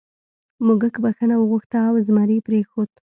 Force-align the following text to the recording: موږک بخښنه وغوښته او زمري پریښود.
موږک 0.65 0.95
بخښنه 1.03 1.35
وغوښته 1.37 1.79
او 1.89 1.95
زمري 2.07 2.37
پریښود. 2.47 2.89